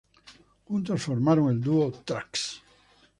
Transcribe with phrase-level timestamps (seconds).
[0.65, 2.63] Juntos formaron el dúo "Trax".